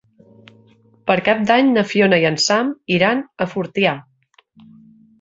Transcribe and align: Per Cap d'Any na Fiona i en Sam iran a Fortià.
Per 1.11 1.17
Cap 1.27 1.43
d'Any 1.51 1.69
na 1.75 1.85
Fiona 1.91 2.21
i 2.23 2.27
en 2.31 2.41
Sam 2.49 2.75
iran 2.99 3.25
a 3.47 3.51
Fortià. 3.55 3.97